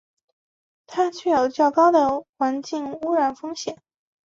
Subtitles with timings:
[0.87, 3.77] 它具有较高的环境污染风险。